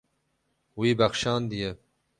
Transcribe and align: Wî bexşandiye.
Wî 0.79 0.89
bexşandiye. 0.99 1.71